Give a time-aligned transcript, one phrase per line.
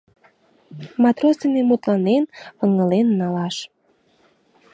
[1.03, 2.23] Матрос дене мутланен,
[2.63, 3.55] ыҥылен налаш...